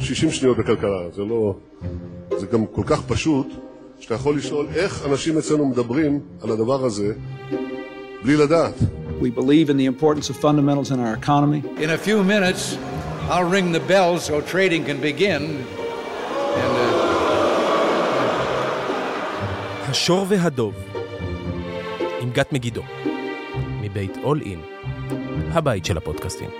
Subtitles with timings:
[0.00, 1.54] 60 שניות בכלכלה, זה לא...
[2.38, 3.46] זה גם כל כך פשוט,
[4.00, 7.14] שאתה יכול לשאול איך אנשים אצלנו מדברים על הדבר הזה
[8.24, 8.74] בלי לדעת.
[9.20, 11.60] We believe in the importance of fundamentals in our economy.
[11.84, 12.78] In a few minutes,
[13.28, 15.42] I'll ring the bell so trading can begin.
[16.62, 17.08] And, uh...
[19.88, 20.74] השור והדוב,
[22.20, 22.82] עם גת מגידו,
[23.80, 24.60] מבית אול אין,
[25.52, 26.50] הבית של הפודקאסטים.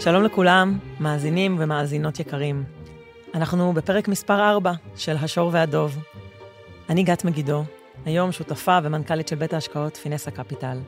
[0.00, 2.64] שלום לכולם, מאזינים ומאזינות יקרים.
[3.34, 5.98] אנחנו בפרק מספר 4 של השור והדוב.
[6.90, 7.64] אני גת מגידו,
[8.04, 10.78] היום שותפה ומנכ"לית של בית ההשקעות פינסה קפיטל.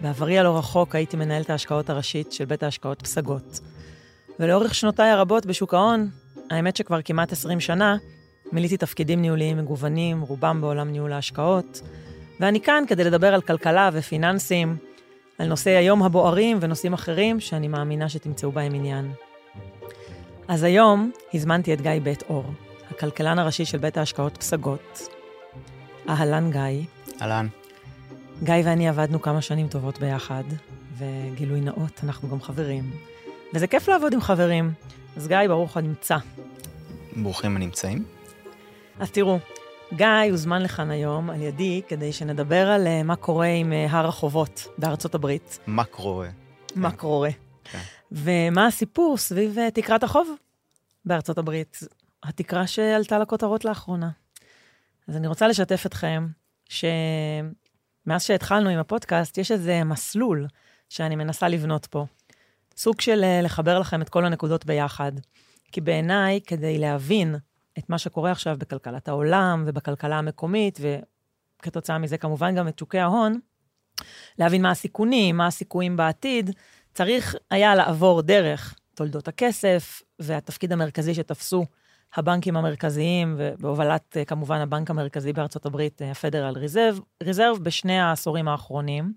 [0.00, 3.60] בעברי הלא רחוק הייתי מנהלת ההשקעות הראשית של בית ההשקעות פסגות.
[4.40, 6.10] ולאורך שנותיי הרבות בשוק ההון,
[6.50, 7.96] האמת שכבר כמעט 20 שנה,
[8.52, 11.80] מילאתי תפקידים ניהוליים מגוונים, רובם בעולם ניהול ההשקעות,
[12.40, 14.76] ואני כאן כדי לדבר על כלכלה ופיננסים,
[15.38, 19.12] על נושאי היום הבוערים ונושאים אחרים שאני מאמינה שתמצאו בהם עניין.
[20.48, 22.44] אז היום הזמנתי את גיא בית אור,
[22.90, 25.08] הכלכלן הראשי של בית ההשקעות פסגות.
[26.08, 26.86] אהלן גיא.
[27.22, 27.48] אהלן.
[28.42, 30.44] גיא ואני עבדנו כמה שנים טובות ביחד,
[30.98, 32.90] וגילוי נאות, אנחנו גם חברים.
[33.54, 34.72] וזה כיף לעבוד עם חברים.
[35.16, 36.16] אז גיא, ברוך הנמצא.
[37.16, 38.04] ברוכים הנמצאים.
[39.00, 39.38] אז תראו,
[39.92, 44.06] גיא הוזמן לכאן היום על ידי כדי שנדבר על uh, מה קורה עם uh, הר
[44.06, 45.58] החובות בארצות הברית.
[45.66, 46.28] מה קורה.
[46.74, 46.96] מה כן.
[46.96, 47.30] קורה.
[47.64, 47.78] כן.
[48.12, 50.28] ומה הסיפור סביב uh, תקרת החוב
[51.04, 51.80] בארצות הברית,
[52.22, 54.10] התקרה שעלתה לכותרות לאחרונה.
[55.08, 56.26] אז אני רוצה לשתף אתכם
[56.68, 60.46] שמאז שהתחלנו עם הפודקאסט, יש איזה מסלול
[60.88, 62.06] שאני מנסה לבנות פה.
[62.76, 65.12] סוג של לחבר לכם את כל הנקודות ביחד.
[65.72, 67.36] כי בעיניי, כדי להבין
[67.78, 70.78] את מה שקורה עכשיו בכלכלת העולם ובכלכלה המקומית,
[71.60, 73.38] וכתוצאה מזה כמובן גם את שוקי ההון,
[74.38, 76.50] להבין מה הסיכונים, מה הסיכויים בעתיד,
[76.94, 81.66] צריך היה לעבור דרך תולדות הכסף והתפקיד המרכזי שתפסו
[82.14, 89.12] הבנקים המרכזיים, ובהובלת כמובן הבנק המרכזי בארצות הברית, הפדרל ריזרב, ריזרב בשני העשורים האחרונים.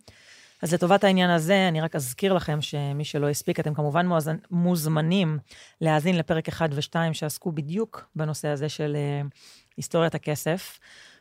[0.62, 4.08] אז לטובת העניין הזה, אני רק אזכיר לכם שמי שלא הספיק, אתם כמובן.
[4.52, 5.40] מוזמנים
[5.82, 9.28] להאזין לפרק 1 ו-2 שעסקו בדיוק בנושא הזה של uh,
[9.78, 10.80] היסטוריית הכסף.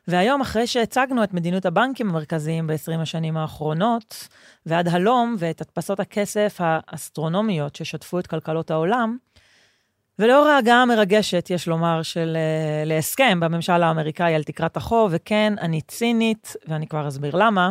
[0.09, 4.29] והיום, אחרי שהצגנו את מדיניות הבנקים המרכזיים ב-20 השנים האחרונות,
[4.67, 9.17] ועד הלום, ואת הדפסות הכסף האסטרונומיות ששטפו את כלכלות העולם,
[10.19, 15.81] ולאור ההגעה המרגשת, יש לומר, של uh, להסכם בממשל האמריקאי על תקרת החוב, וכן, אני
[15.81, 17.71] צינית, ואני כבר אסביר למה,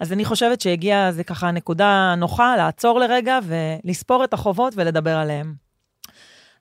[0.00, 5.54] אז אני חושבת שהגיעה, זה ככה נקודה נוחה לעצור לרגע ולספור את החובות ולדבר עליהם.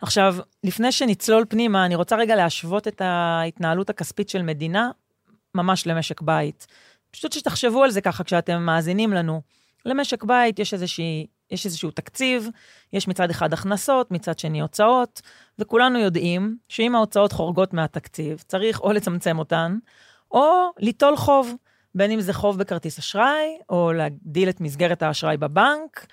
[0.02, 4.92] עכשיו, לפני שנצלול פנימה, אני רוצה רגע להשוות את ההתנהלות הכספית של מדינה
[5.56, 6.68] ממש למשק בית.
[7.12, 9.42] פשוט שתחשבו על זה ככה כשאתם מאזינים לנו.
[9.86, 12.48] למשק בית יש, איזושהי, יש איזשהו תקציב,
[12.94, 15.22] יש מצד אחד הכנסות, מצד שני הוצאות,
[15.60, 19.78] וכולנו יודעים שאם ההוצאות חורגות מהתקציב, צריך או לצמצם אותן,
[20.32, 21.56] או ליטול חוב.
[21.96, 26.06] בין אם זה חוב בכרטיס אשראי, או להגדיל את מסגרת האשראי בבנק,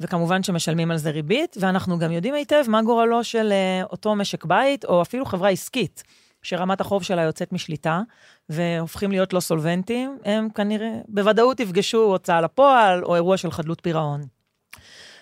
[0.00, 4.44] וכמובן שמשלמים על זה ריבית, ואנחנו גם יודעים היטב מה גורלו של uh, אותו משק
[4.44, 6.02] בית, או אפילו חברה עסקית,
[6.42, 8.00] שרמת החוב שלה יוצאת משליטה,
[8.48, 14.20] והופכים להיות לא סולבנטיים, הם כנראה, בוודאות יפגשו הוצאה לפועל, או אירוע של חדלות פירעון.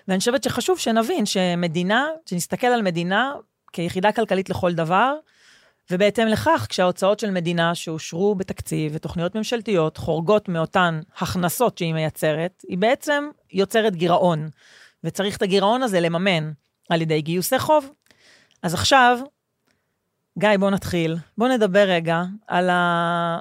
[0.08, 3.34] ואני חושבת שחשוב שנבין שמדינה, שנסתכל על מדינה
[3.72, 5.14] כיחידה כלכלית לכל דבר,
[5.90, 12.78] ובהתאם לכך, כשההוצאות של מדינה שאושרו בתקציב ותוכניות ממשלתיות חורגות מאותן הכנסות שהיא מייצרת, היא
[12.78, 14.48] בעצם יוצרת גירעון.
[15.04, 16.52] וצריך את הגירעון הזה לממן
[16.90, 17.90] על ידי גיוסי חוב.
[18.62, 19.18] אז עכשיו,
[20.38, 21.16] גיא, בוא נתחיל.
[21.38, 23.38] בוא נדבר רגע על ה...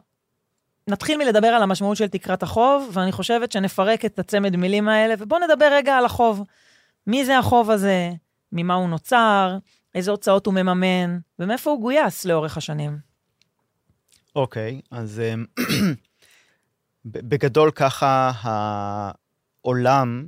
[0.87, 5.39] נתחיל מלדבר על המשמעות של תקרת החוב, ואני חושבת שנפרק את הצמד מילים האלה, ובוא
[5.39, 6.43] נדבר רגע על החוב.
[7.07, 8.09] מי זה החוב הזה?
[8.51, 9.57] ממה הוא נוצר?
[9.95, 12.97] איזה הוצאות הוא מממן, ומאיפה הוא גויס לאורך השנים.
[14.35, 15.45] אוקיי, okay, אז אמ,
[17.05, 20.27] בגדול ככה העולם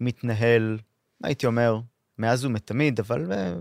[0.00, 0.78] מתנהל,
[1.24, 1.80] הייתי אומר,
[2.18, 3.52] מאז ומתמיד, אבל אה,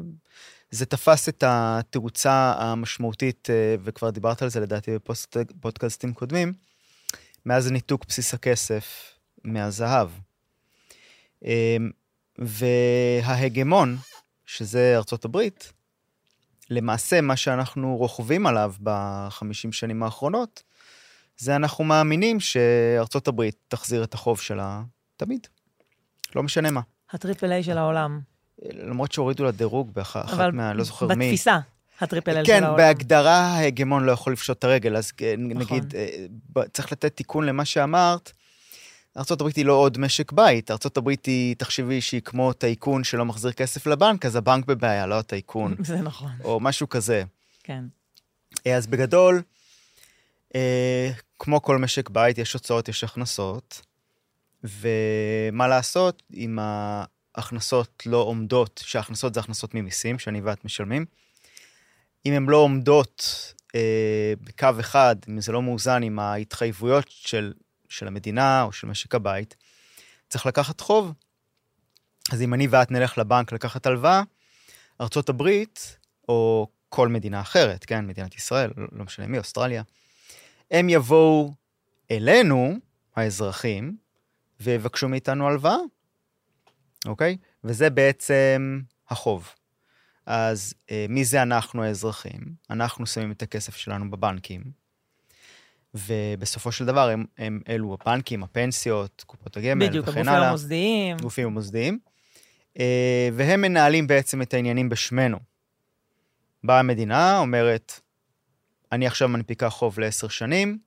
[0.71, 4.91] זה תפס את התאוצה המשמעותית, אה, וכבר דיברת על זה לדעתי
[5.35, 6.53] בפודקאסטים קודמים,
[7.45, 9.13] מאז ניתוק בסיס הכסף
[9.43, 10.09] מהזהב.
[11.43, 11.91] אמ,
[12.37, 13.97] וההגמון
[14.47, 15.73] שזה ארצות הברית,
[16.69, 20.63] למעשה מה שאנחנו רוכבים עליו בחמישים שנים האחרונות,
[21.37, 24.81] זה אנחנו מאמינים שארצות הברית תחזיר את החוב שלה
[25.17, 25.47] תמיד.
[26.35, 26.81] לא משנה מה.
[27.11, 28.19] הטריפל איי של העולם.
[28.61, 30.73] למרות שהורידו לה דירוג באחת מה...
[30.73, 31.17] לא זוכר בתפיסה.
[31.17, 31.25] מי.
[31.25, 31.59] בתפיסה,
[32.01, 32.77] הטריפל איי כן, של העולם.
[32.77, 35.77] כן, בהגדרה ההגמון לא יכול לפשוט את הרגל, אז נכון.
[35.77, 38.31] נגיד, אה, צריך לתת תיקון למה שאמרת.
[39.17, 43.87] ארה"ב היא לא עוד משק בית, ארה"ב היא, תחשבי שהיא כמו טייקון שלא מחזיר כסף
[43.87, 47.23] לבנק, אז הבנק בבעיה, לא הטייקון, זה נכון, או משהו כזה.
[47.63, 47.83] כן.
[48.67, 49.41] אה, אז בגדול,
[50.55, 53.81] אה, כמו כל משק בית, יש הוצאות, יש הכנסות,
[54.63, 61.05] ומה לעשות אם ההכנסות לא עומדות, שההכנסות זה הכנסות ממיסים, שאני ואת משלמים,
[62.25, 67.53] אם הן לא עומדות אה, בקו אחד, אם זה לא מאוזן עם ההתחייבויות של,
[67.89, 69.55] של המדינה או של משק הבית,
[70.29, 71.13] צריך לקחת חוב.
[72.31, 74.21] אז אם אני ואת נלך לבנק לקחת הלוואה,
[75.01, 75.97] ארצות הברית,
[76.29, 79.83] או כל מדינה אחרת, כן, מדינת ישראל, לא, משנה מי, אוסטרליה,
[80.71, 81.53] הם יבואו
[82.11, 82.75] אלינו,
[83.15, 83.97] האזרחים,
[84.59, 85.77] ויבקשו מאיתנו הלוואה,
[87.05, 87.37] אוקיי?
[87.63, 89.49] וזה בעצם החוב.
[90.25, 92.41] אז אה, מי זה אנחנו האזרחים?
[92.69, 94.63] אנחנו שמים את הכסף שלנו בבנקים,
[96.05, 100.49] ובסופו של דבר הם, הם אלו הבנקים, הפנסיות, קופות הגמל בדיוק, וכן הגופים הלאה.
[100.49, 101.17] המוסדיים.
[101.17, 101.99] גופים המוסדיים,
[102.79, 105.37] אה, והם מנהלים בעצם את העניינים בשמנו.
[106.63, 107.99] באה המדינה, אומרת,
[108.91, 110.77] אני עכשיו מנפיקה חוב לעשר שנים,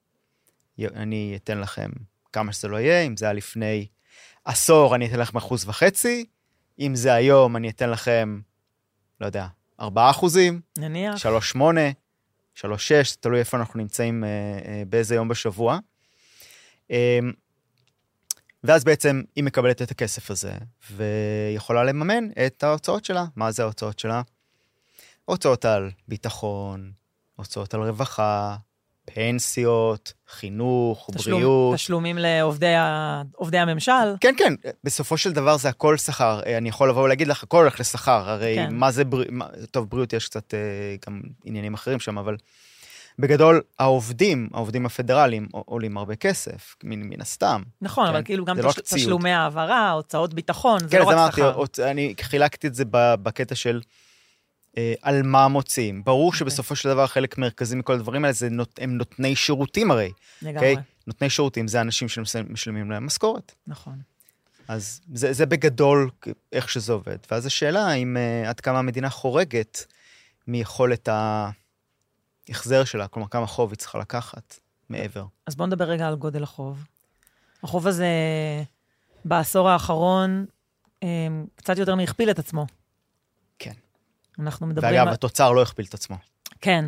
[0.79, 1.91] אני אתן לכם
[2.33, 3.87] כמה שזה לא יהיה, אם זה היה לפני
[4.45, 6.25] עשור, אני אתן לכם אחוז וחצי,
[6.79, 8.41] אם זה היום, אני אתן לכם,
[9.21, 9.47] לא יודע,
[9.81, 11.17] ארבעה אחוזים, נניח.
[11.17, 11.81] שלוש שמונה,
[12.55, 14.29] שלוש שש, תלוי איפה אנחנו נמצאים, אה,
[14.65, 15.79] אה, באיזה יום בשבוע.
[16.91, 17.19] אה,
[18.65, 20.53] ואז בעצם היא מקבלת את הכסף הזה,
[20.91, 23.25] ויכולה לממן את ההוצאות שלה.
[23.37, 24.23] מה זה ההוצאות שלה?
[25.25, 26.93] הוצאות על ביטחון,
[27.37, 28.57] הוצאות על רווחה,
[29.15, 31.75] פנסיות, חינוך, תשלום, בריאות.
[31.75, 33.23] תשלומים לעובדי ה-
[33.53, 33.93] הממשל.
[34.21, 34.55] כן, כן,
[34.85, 36.41] בסופו של דבר זה הכל שכר.
[36.47, 38.31] אה, אני יכול לבוא ולהגיד לך, הכל הולך לשכר.
[38.31, 38.75] הרי כן.
[38.75, 39.29] מה זה בריאות,
[39.71, 40.59] טוב, בריאות יש קצת אה,
[41.07, 42.37] גם עניינים אחרים שם, אבל
[43.19, 47.63] בגדול, העובדים, העובדים הפדרליים עולים הרבה כסף, מן, מן הסתם.
[47.83, 48.81] נכון, כן, אבל כאילו גם זה לא תש...
[48.81, 49.01] ציוד.
[49.01, 51.55] תשלומי העברה, הוצאות ביטחון, זה כן, לא אז רק אמרתי, שכר.
[51.55, 53.81] עוד- אני חילקתי את זה בקטע של
[55.03, 56.05] על מה מוציאים.
[56.05, 56.39] ברור אוקיי.
[56.39, 60.13] שבסופו של דבר חלק מרכזי מכל הדברים האלה זה נות, הם נותני שירותים הרי,
[60.43, 60.85] לגמרי, אוקיי?
[61.07, 63.53] נותני שירותים זה אנשים שמשלמים להם משכורת.
[63.67, 63.99] נכון.
[64.69, 66.11] אז זה, זה בגדול
[66.53, 67.17] איך שזה עובד.
[67.31, 69.85] ואז השאלה האם uh, עד כמה המדינה חורגת
[70.47, 71.09] מיכולת
[72.49, 74.59] ההחזר שלה, כלומר כמה חוב היא צריכה לקחת
[74.89, 75.25] מעבר.
[75.47, 76.85] אז בואו נדבר רגע על גודל החוב.
[77.63, 78.09] החוב הזה
[79.25, 80.47] בעשור האחרון
[81.03, 81.09] אה,
[81.57, 82.67] קצת יותר מהכפיל את עצמו.
[84.41, 84.47] כן.
[84.47, 85.15] אנחנו מדברים ואגב, על...
[85.15, 86.17] התוצר לא הכפיל את עצמו.
[86.61, 86.85] כן,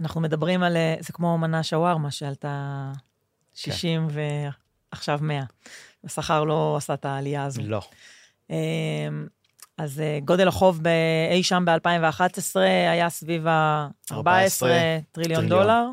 [0.00, 0.76] אנחנו מדברים על...
[0.76, 2.92] אה, זה כמו מנה שווארמה שעלתה
[3.54, 4.08] 60
[4.90, 5.42] ועכשיו 100.
[6.04, 7.62] השכר לא עשה את העלייה הזו.
[7.64, 7.82] לא.
[8.50, 8.56] אמ,
[9.78, 10.88] אז אה, גודל החוב ב-
[11.32, 12.58] אי שם ב-2011
[12.90, 14.68] היה סביב ה-14 14
[15.12, 15.48] טריליון טריליון.
[15.48, 15.86] דולר,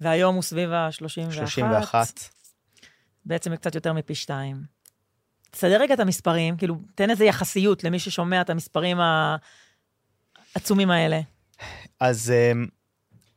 [0.00, 1.32] והיום הוא סביב ה-31.
[1.32, 2.20] 31.
[3.24, 4.62] בעצם קצת יותר מפי שתיים.
[5.50, 9.00] תסדר רגע את המספרים, כאילו, תן איזה יחסיות למי ששומע את המספרים
[10.54, 11.20] העצומים האלה.
[12.00, 12.70] אז um,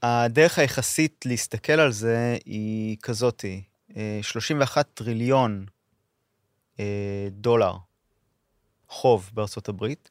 [0.02, 5.66] הדרך היחסית להסתכל על זה היא כזאתי, uh, 31 טריליון
[6.78, 6.80] uh,
[7.32, 7.78] דולר
[8.88, 10.10] חוב בארצות הברית,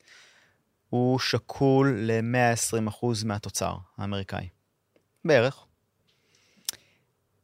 [0.90, 4.48] הוא שקול ל-120% מהתוצר האמריקאי.
[5.24, 5.66] בערך.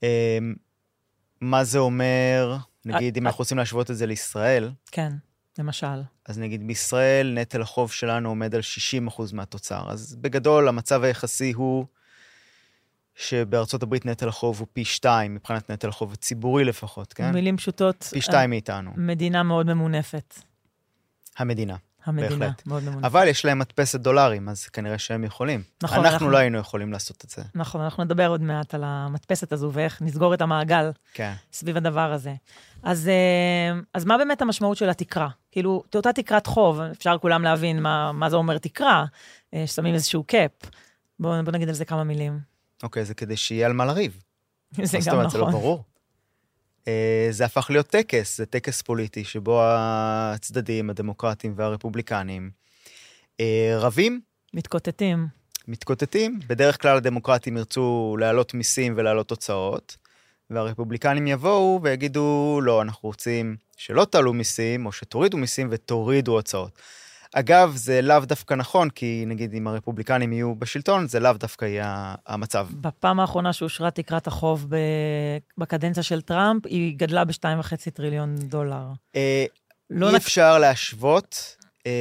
[0.00, 0.04] Um,
[1.40, 5.12] מה זה אומר, נגיד, אם אה, אנחנו רוצים להשוות את זה לישראל, כן,
[5.58, 6.02] למשל.
[6.26, 8.60] אז נגיד בישראל נטל החוב שלנו עומד על
[9.08, 9.90] 60% מהתוצר.
[9.90, 11.86] אז בגדול המצב היחסי הוא
[13.14, 17.30] שבארצות הברית נטל החוב הוא פי שתיים מבחינת נטל החוב הציבורי לפחות, כן?
[17.30, 20.34] במילים פשוטות, פי שתיים מאיתנו, מדינה מאוד ממונפת.
[21.38, 21.76] המדינה.
[22.06, 22.66] המדינה בהחלט.
[22.66, 23.04] מאוד ממונפת.
[23.04, 25.62] אבל יש להם מדפסת דולרים, אז כנראה שהם יכולים.
[25.82, 27.42] נכון, אנחנו אנחנו- לא היינו יכולים לעשות את זה.
[27.54, 31.32] נכון, אנחנו נדבר עוד מעט על המדפסת הזו ואיך נסגור את המעגל כן.
[31.52, 32.34] סביב הדבר הזה.
[32.82, 35.28] אז, אה, אז מה באמת המשמעות של התקרה?
[35.52, 39.04] כאילו, אותה תקרת חוב, אפשר כולם להבין מה, מה זה אומר תקרה,
[39.54, 40.50] אה, ששמים איזשהו קאפ.
[41.20, 42.38] בואו בוא נגיד על זה כמה מילים.
[42.82, 44.22] אוקיי, זה כדי שיהיה על מה לריב.
[44.70, 45.30] זה מה זאת גם אומרת?
[45.30, 45.60] זה לא נכון.
[45.60, 45.84] ברור.
[46.88, 52.50] אה, זה הפך להיות טקס, זה טקס פוליטי שבו הצדדים, הדמוקרטים והרפובליקנים,
[53.40, 54.20] אה, רבים,
[54.54, 55.26] מתקוטטים.
[55.68, 56.40] מתקוטטים.
[56.46, 59.96] בדרך כלל הדמוקרטים ירצו להעלות מיסים ולהעלות הוצאות,
[60.50, 66.78] והרפובליקנים יבואו ויגידו, לא, אנחנו רוצים שלא תעלו מיסים, או שתורידו מיסים ותורידו הוצאות.
[67.34, 72.14] אגב, זה לאו דווקא נכון, כי נגיד אם הרפובליקנים יהיו בשלטון, זה לאו דווקא יהיה
[72.26, 72.68] המצב.
[72.80, 74.66] בפעם האחרונה שאושרה תקרת החוב.
[75.58, 78.86] בקדנציה של טראמפ, היא גדלה ב-2.5 טריליון דולר.
[79.16, 79.44] אה,
[79.90, 81.56] לא אי נק- אפשר להשוות,
[81.86, 81.92] אה,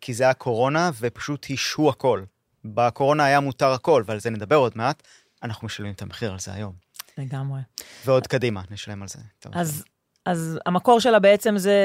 [0.00, 2.22] כי זה היה קורונה, ופשוט השהו הכל.
[2.64, 5.02] בקורונה היה מותר הכל, ועל זה נדבר עוד מעט.
[5.42, 6.72] אנחנו משלמים את המחיר על זה היום.
[7.18, 7.60] לגמרי.
[8.06, 9.18] ועוד קדימה, נשלם על זה.
[9.52, 9.84] אז,
[10.26, 11.80] אז המקור שלה בעצם זה...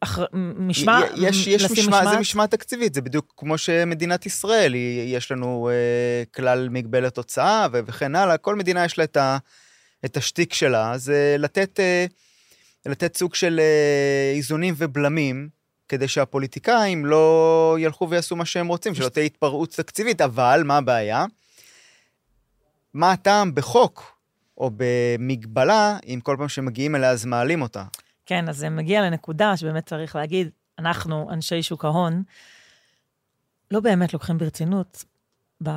[0.00, 0.18] אח...
[0.56, 5.32] משמע, יש, יש לשים משמע, זה משמעת תקציבית, זה בדיוק כמו שמדינת ישראל, היא, יש
[5.32, 9.38] לנו אה, כלל מגבלת הוצאה וכן הלאה, כל מדינה יש לה את, ה,
[10.04, 12.06] את השטיק שלה, זה לתת, אה,
[12.86, 15.48] לתת סוג של אה, איזונים ובלמים,
[15.88, 21.24] כדי שהפוליטיקאים לא ילכו ויעשו מה שהם רוצים, שלא תהיה התפרעות תקציבית, אבל מה הבעיה?
[22.94, 24.16] מה הטעם בחוק
[24.58, 27.84] או במגבלה, אם כל פעם שמגיעים אליה אז מעלים אותה?
[28.26, 32.22] כן, אז זה מגיע לנקודה שבאמת צריך להגיד, אנחנו, אנשי שוק ההון,
[33.70, 35.04] לא באמת לוקחים ברצינות
[35.62, 35.70] ב...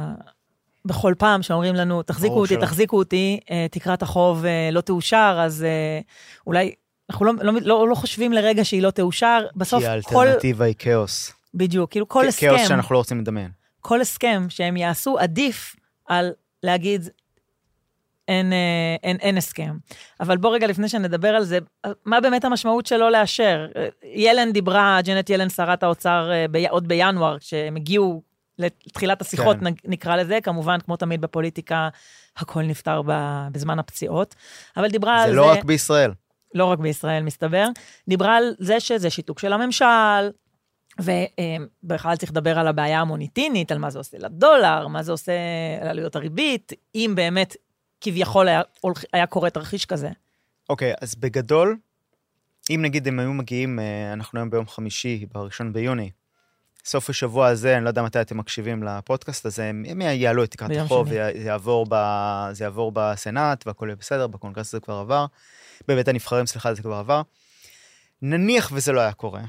[0.86, 2.62] בכל פעם שאומרים לנו, תחזיקו אותי, שלא.
[2.62, 6.00] תחזיקו אותי, אה, תקרת החוב אה, לא תאושר, אז אה,
[6.48, 6.74] אולי,
[7.10, 9.46] אנחנו לא, לא, לא, לא חושבים לרגע שהיא לא תאושר.
[9.56, 11.34] בסוף כי כל, האלטרנטיבה היא כאוס.
[11.54, 13.52] בדיוק, כאילו כל הסכם, כאוס שאנחנו לא רוצים לדמיין.
[13.82, 15.76] כל הסכם שהם יעשו עדיף
[16.06, 16.32] על
[16.64, 17.10] להגיד,
[18.30, 19.78] אין, אה, אין, אין הסכם.
[20.20, 21.60] אבל בוא רגע, לפני שנדבר על זה,
[22.06, 23.68] מה באמת המשמעות של לא לאשר?
[23.76, 28.22] אה, ילן דיברה, ג'נט ילן, שרת האוצר, אה, ב, עוד בינואר, כשהם הגיעו
[28.60, 29.74] לתחילת השיחות, כן.
[29.86, 31.90] נקרא לזה, כמובן, כמו תמיד בפוליטיקה,
[32.38, 33.02] הכל נפתר
[33.52, 34.36] בזמן הפציעות.
[34.78, 35.42] אבל דיברה על זה זה...
[35.42, 36.12] לא רק בישראל.
[36.56, 37.66] לא רק בישראל, מסתבר.
[38.08, 40.30] דיברה על זה שזה שיתוק של הממשל,
[41.00, 45.32] ובכלל צריך לדבר על הבעיה המוניטינית, על מה זה עושה לדולר, מה זה עושה
[45.84, 47.56] לעלויות הריבית, אם באמת
[48.02, 48.62] כביכול היה,
[49.14, 50.10] היה קורה תרחיש כזה.
[50.70, 51.78] אוקיי, אז בגדול,
[52.70, 56.12] אם נגיד הם היו מגיעים, אה, אנחנו היום ביום חמישי, בראשון ביוני,
[56.86, 60.52] סוף השבוע הזה, אני לא יודע מתי אתם מקשיבים לפודקאסט הזה, הם הם יעלו את
[60.52, 61.96] תקרת החוב, יעבור, ב,
[62.52, 65.26] זה יעבור בסנאט והכל יהיה בסדר, בקונגרס זה כבר עבר,
[65.88, 67.22] בבית הנבחרים, סליחה, זה כבר עבר.
[68.22, 69.42] נניח וזה לא היה קורה,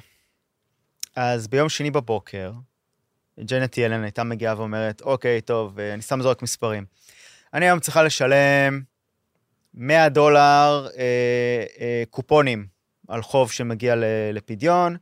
[1.16, 2.52] אז ביום שני בבוקר,
[3.40, 6.84] ג'נט ילן הייתה מגיעה ואומרת, אוקיי, טוב, אה, אני סתם זורק מספרים.
[7.54, 8.82] אני היום צריכה לשלם
[9.74, 12.66] 100 דולר אה, אה, קופונים
[13.08, 13.94] על חוב שמגיע
[14.32, 14.96] לפדיון.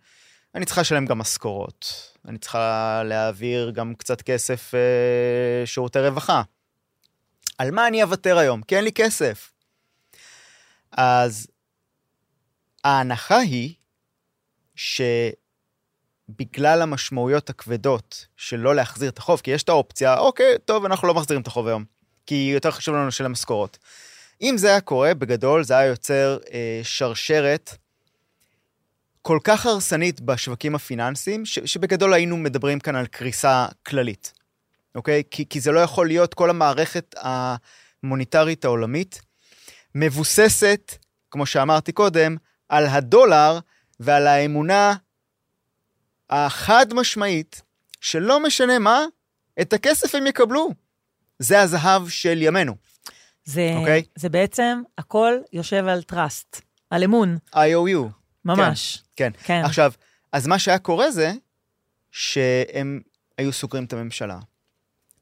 [0.55, 2.13] אני צריכה לשלם גם משכורות.
[2.29, 6.43] אני צריכה להעביר גם קצת כסף אה, שירותי רווחה.
[7.59, 8.63] על מה אני אוותר היום?
[8.63, 9.53] כי אין לי כסף.
[10.93, 11.49] אז
[12.85, 13.75] ההנחה היא
[14.75, 15.43] שבגלל
[16.83, 21.15] המשמעויות הכבדות של לא להחזיר את החוב, כי יש את האופציה, אוקיי, טוב, אנחנו לא
[21.15, 21.98] מחזירים את החוב היום,
[22.29, 23.79] כי יותר חשוב לנו לשלם משכורות.
[24.43, 27.71] אם זה היה קורה, בגדול זה היה יוצר אה, שרשרת
[29.23, 34.33] כל כך הרסנית בשווקים הפיננסיים, ש- שבגדול היינו מדברים כאן על קריסה כללית,
[34.95, 35.23] אוקיי?
[35.31, 37.15] כי, כי זה לא יכול להיות, כל המערכת
[38.03, 39.21] המוניטרית העולמית
[39.95, 40.95] מבוססת,
[41.31, 42.37] כמו שאמרתי קודם,
[42.69, 43.59] על הדולר
[44.01, 44.95] ועל האמונה
[46.31, 47.63] החד משמעית,
[48.01, 49.05] שלא משנה מה,
[49.61, 50.88] את הכסף הם יקבלו.
[51.39, 52.77] זה הזהב של ימינו.
[53.45, 54.03] זה, אוקיי.
[54.15, 58.09] זה בעצם, הכל יושב על trust, על אמון, IOU.
[58.45, 59.03] ממש.
[59.17, 59.33] כן.
[59.45, 59.63] כן.
[59.65, 59.93] עכשיו,
[60.33, 61.33] אז מה שהיה קורה זה
[62.11, 63.01] שהם
[63.39, 64.39] היו סוגרים את הממשלה.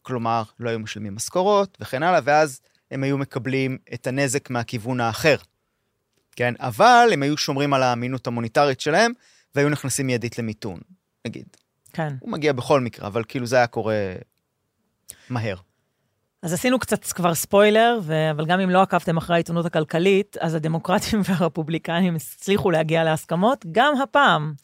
[0.02, 5.36] כלומר, לא היו משלמים משכורות וכן הלאה, ואז הם היו מקבלים את הנזק מהכיוון האחר.
[6.36, 6.54] כן?
[6.58, 9.12] אבל הם היו שומרים על האמינות המוניטרית שלהם,
[9.54, 10.80] והיו נכנסים מיידית למיתון,
[11.26, 11.46] נגיד.
[11.92, 12.14] כן.
[12.20, 13.94] הוא מגיע בכל מקרה, אבל כאילו זה היה קורה
[15.30, 15.56] מהר.
[16.46, 18.30] אז עשינו קצת כבר ספוילר, ו...
[18.30, 23.94] אבל גם אם לא עקבתם אחרי העיתונות הכלכלית, אז הדמוקרטים והרפובליקנים הצליחו להגיע להסכמות גם
[24.02, 24.54] הפעם.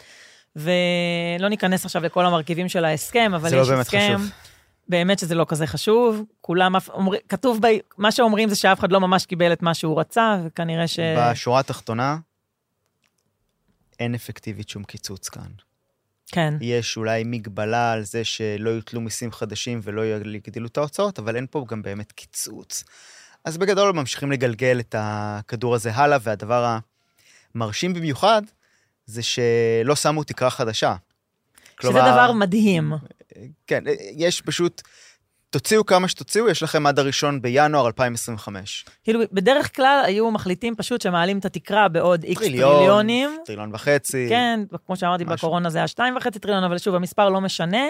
[0.57, 4.15] ולא ניכנס עכשיו לכל המרכיבים של ההסכם, אבל זה לא יש באמת הסכם.
[4.15, 4.31] חשוב.
[4.89, 6.23] באמת שזה לא כזה חשוב.
[6.41, 7.67] כולם, אף- אומר, כתוב, ב...
[7.99, 10.99] מה שאומרים זה שאף אחד לא ממש קיבל את מה שהוא רצה, וכנראה ש...
[11.31, 12.19] בשורה התחתונה,
[14.01, 15.49] אין אפקטיבית שום קיצוץ כאן.
[16.33, 16.55] כן.
[16.61, 21.47] יש אולי מגבלה על זה שלא יוטלו מיסים חדשים ולא יגדילו את ההוצאות, אבל אין
[21.51, 22.85] פה גם באמת קיצוץ.
[23.45, 26.79] אז בגדול ממשיכים לגלגל את הכדור הזה הלאה, והדבר
[27.55, 28.43] המרשים במיוחד
[29.07, 30.95] זה שלא שמו תקרה חדשה.
[31.83, 32.93] שזה דבר מדהים.
[33.67, 33.85] כן,
[34.17, 34.83] יש פשוט,
[35.53, 38.85] תוציאו כמה שתוציאו, יש לכם עד הראשון בינואר 2025.
[39.05, 43.39] כאילו, בדרך כלל היו מחליטים פשוט שמעלים את התקרה בעוד איקס טריליון, טריליונים.
[43.45, 44.27] טריליון וחצי.
[44.29, 45.37] כן, כמו שאמרתי, משהו.
[45.37, 47.83] בקורונה זה היה שתיים וחצי טריליון, אבל שוב, המספר לא משנה.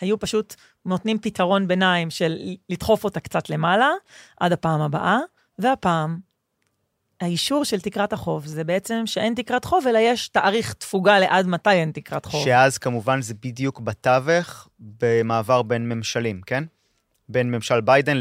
[0.00, 0.54] היו פשוט
[0.86, 2.36] נותנים פתרון ביניים של
[2.68, 3.90] לדחוף אותה קצת למעלה,
[4.40, 5.18] עד הפעם הבאה,
[5.58, 6.18] והפעם,
[7.20, 11.70] האישור של תקרת החוב זה בעצם שאין תקרת חוב, אלא יש תאריך תפוגה לעד מתי
[11.70, 12.44] אין תקרת חוב.
[12.44, 16.64] שאז כמובן זה בדיוק בתווך במעבר בין ממשלים, כן?
[17.28, 18.16] בין ממשל ביידן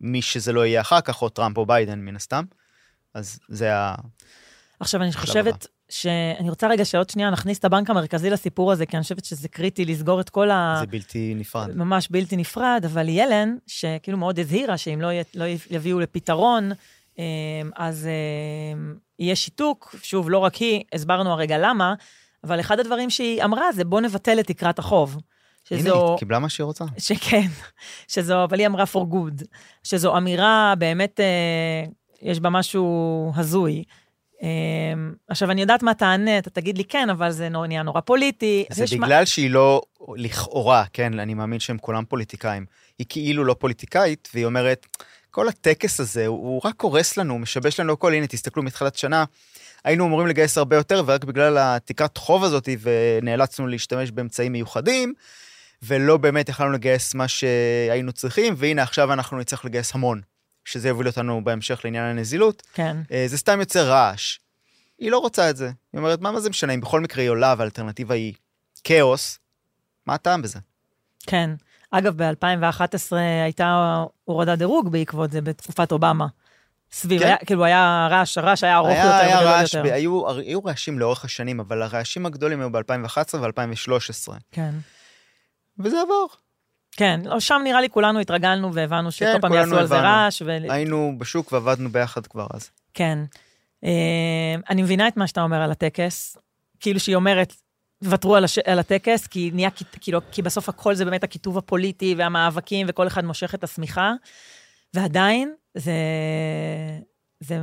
[0.00, 2.44] למי שזה לא יהיה אחר כך, או טראמפ או ביידן מן הסתם.
[3.14, 3.94] אז זה ה...
[4.80, 5.20] עכשיו, אני הבא.
[5.20, 9.24] חושבת שאני רוצה רגע שעוד שנייה נכניס את הבנק המרכזי לסיפור הזה, כי אני חושבת
[9.24, 10.76] שזה קריטי לסגור את כל ה...
[10.80, 11.76] זה בלתי נפרד.
[11.76, 16.72] ממש בלתי נפרד, אבל ילן, שכאילו מאוד הזהירה שאם לא, י- לא יביאו לפתרון,
[17.18, 17.24] אמ,
[17.76, 18.08] אז
[18.74, 21.94] אמ, יהיה שיתוק, שוב, לא רק היא, הסברנו הרגע למה,
[22.44, 25.18] אבל אחד הדברים שהיא אמרה זה בוא נבטל את תקרת החוב.
[25.70, 26.84] הנה, שזו, היא קיבלה מה שהיא רוצה.
[26.98, 27.46] שכן,
[28.12, 29.44] שזו, אבל היא אמרה for good,
[29.82, 31.84] שזו אמירה באמת, אה,
[32.22, 33.84] יש בה משהו הזוי.
[34.42, 34.48] אה,
[35.28, 38.64] עכשיו, אני יודעת מה תענה, אתה תגיד לי כן, אבל זה נהיה נורא פוליטי.
[38.70, 39.82] זה יש מה- בגלל שהיא לא,
[40.16, 42.66] לכאורה, כן, אני מאמין שהם כולם פוליטיקאים.
[42.98, 44.86] היא כאילו לא פוליטיקאית, והיא אומרת,
[45.30, 49.24] כל הטקס הזה, הוא, הוא רק הורס לנו, משבש לנו הכל, הנה, תסתכלו, מתחילת שנה,
[49.84, 55.14] היינו אמורים לגייס הרבה יותר, ורק בגלל התקרת חוב הזאת, ונאלצנו להשתמש באמצעים מיוחדים,
[55.86, 60.20] ולא באמת יכלנו לגייס מה שהיינו צריכים, והנה, עכשיו אנחנו נצטרך לגייס המון,
[60.64, 62.62] שזה יוביל אותנו בהמשך לעניין הנזילות.
[62.74, 64.38] כן, אה, זה סתם יוצר רעש.
[64.98, 65.66] היא לא רוצה את זה.
[65.92, 68.32] היא אומרת, מה, זה משנה, אם בכל מקרה היא עולה והאלטרנטיבה היא
[68.84, 69.38] כאוס,
[70.06, 70.58] מה הטעם בזה?
[71.26, 71.50] כן.
[71.90, 76.26] אגב, ב-2011 הייתה הורדת דירוג בעקבות זה, בתקופת אובמה.
[76.92, 77.26] סביב, כן.
[77.26, 79.88] היה, כאילו היה רעש, הרעש היה ארוך היה, יותר היה רעש, יותר.
[79.88, 84.74] ב- היו, היו רעשים לאורך השנים, אבל הרעשים הגדולים היו ב-2011 ו-2013, כן.
[85.78, 86.24] וזה עבר.
[86.96, 90.00] כן, לא, שם נראה לי כולנו התרגלנו והבנו שכל כן, פעם יעשו על זה.
[90.00, 90.42] רעש.
[90.42, 90.58] ו...
[90.68, 92.70] היינו בשוק ועבדנו ביחד כבר אז.
[92.94, 93.18] כן.
[93.84, 96.36] אה, אני מבינה את מה שאתה אומר על הטקס,
[96.80, 97.54] כאילו שהיא אומרת,
[98.02, 98.58] ותרו על, הש...
[98.58, 103.24] על הטקס, כי, נהיה, כאילו, כי בסוף הכל זה באמת הכיתוב הפוליטי והמאבקים, וכל אחד
[103.24, 104.12] מושך את השמיכה,
[104.94, 105.92] ועדיין זה,
[107.46, 107.58] זה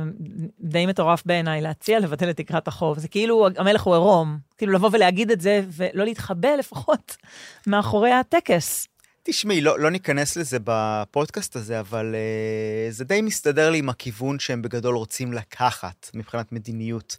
[0.60, 2.98] די מטורף בעיניי להציע לבטל את תקרת החוב.
[2.98, 7.16] זה כאילו המלך הוא עירום, כאילו לבוא ולהגיד את זה, ולא להתחבא לפחות
[7.66, 8.88] מאחורי הטקס.
[9.22, 14.38] תשמעי, לא, לא ניכנס לזה בפודקאסט הזה, אבל uh, זה די מסתדר לי עם הכיוון
[14.38, 17.16] שהם בגדול רוצים לקחת מבחינת מדיניות.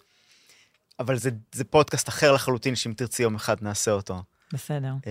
[1.00, 4.24] אבל זה, זה פודקאסט אחר לחלוטין, שאם תרצי יום אחד נעשה אותו.
[4.54, 4.94] בסדר.
[5.02, 5.08] Uh,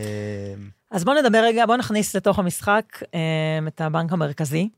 [0.92, 4.68] אז בואו נדבר רגע, בואו נכניס לתוך המשחק אה, את הבנק המרכזי,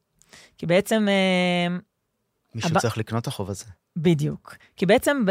[0.59, 1.77] כי בעצם, אה,
[2.55, 3.65] מישהו הבא- צריך לקנות את החוב הזה.
[3.97, 5.31] בדיוק, כי בעצם ב-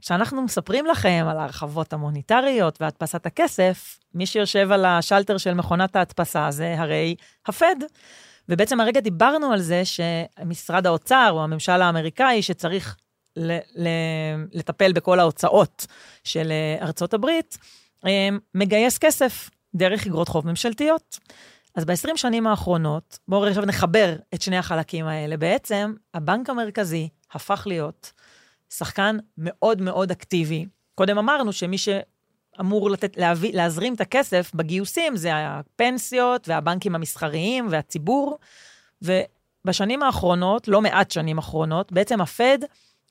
[0.00, 6.50] כשאנחנו מספרים לכם על ההרחבות המוניטריות והדפסת הכסף, מי שיושב על השלטר של מכונת ההדפסה
[6.50, 7.14] זה הרי
[7.46, 7.76] הפד.
[8.48, 12.96] ובעצם הרגע דיברנו על זה שמשרד האוצר או הממשל האמריקאי שצריך
[13.36, 13.88] ל- ל-
[14.52, 15.86] לטפל בכל ההוצאות
[16.24, 17.58] של אה, ארצות הברית,
[18.06, 21.18] אה, מגייס כסף דרך אגרות חוב ממשלתיות.
[21.78, 25.36] אז ב-20 שנים האחרונות, בואו עכשיו נחבר את שני החלקים האלה.
[25.36, 28.12] בעצם, הבנק המרכזי הפך להיות
[28.70, 30.66] שחקן מאוד מאוד אקטיבי.
[30.94, 38.38] קודם אמרנו שמי שאמור לתת, להביא, להזרים את הכסף בגיוסים זה הפנסיות והבנקים המסחריים והציבור.
[39.02, 42.58] ובשנים האחרונות, לא מעט שנים אחרונות, בעצם הפד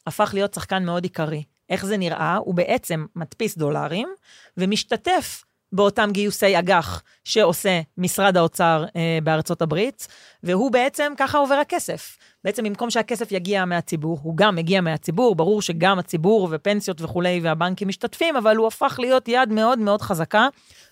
[0.07, 1.43] הפך להיות שחקן מאוד עיקרי.
[1.69, 2.35] איך זה נראה?
[2.35, 4.09] הוא בעצם מדפיס דולרים
[4.57, 10.07] ומשתתף באותם גיוסי אג"ח שעושה משרד האוצר אה, בארצות הברית,
[10.43, 12.17] והוא בעצם, ככה עובר הכסף.
[12.43, 17.87] בעצם במקום שהכסף יגיע מהציבור, הוא גם מגיע מהציבור, ברור שגם הציבור ופנסיות וכולי והבנקים
[17.87, 20.47] משתתפים, אבל הוא הפך להיות יד מאוד מאוד חזקה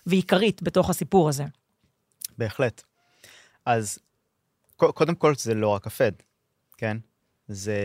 [0.06, 1.44] ועיקרית בתוך הסיפור הזה.
[2.38, 2.82] בהחלט.
[3.66, 3.98] אז
[4.76, 6.12] קודם כל זה לא רק הפד,
[6.76, 6.96] כן?
[7.48, 7.76] זה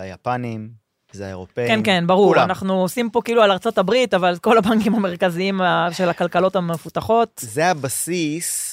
[0.00, 0.85] היפנים,
[1.16, 1.66] זה האירופאים.
[1.68, 2.42] כן, כן, ברור, כולם.
[2.44, 7.40] אנחנו עושים פה כאילו על ארצות הברית, אבל כל הבנקים המרכזיים אה, של הכלכלות המפותחות,
[7.44, 8.72] זה הבסיס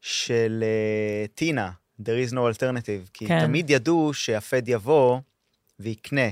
[0.00, 3.40] של uh, טינה, There is no alternative, כי כן.
[3.46, 5.18] תמיד ידעו שהפד יבוא
[5.80, 6.28] ויקנה,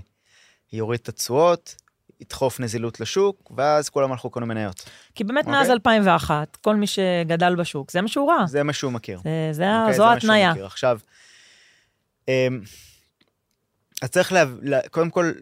[0.72, 1.74] יוריד את התשואות,
[2.20, 4.90] ידחוף נזילות לשוק, ואז כולם הלכו קנו מניות.
[5.14, 5.52] כי באמת אוקיי.
[5.52, 8.46] מאז 2001, כל מי שגדל בשוק, זה מה שהוא ראה.
[8.46, 9.20] זה מה שהוא מכיר.
[9.24, 9.96] זה, זה, ה- אוקיי?
[9.96, 10.52] זו ההתניה.
[10.64, 10.98] עכשיו,
[12.28, 12.60] אמ,
[14.02, 14.44] אז צריך לה...
[14.62, 15.32] לה- קודם כל,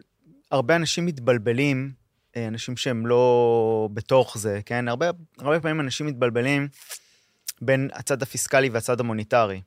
[0.50, 1.92] הרבה אנשים מתבלבלים,
[2.36, 4.88] אה, אנשים שהם לא בתוך זה, כן?
[4.88, 6.68] הרבה, הרבה פעמים אנשים מתבלבלים
[7.62, 9.60] בין הצד הפיסקלי והצד המוניטרי.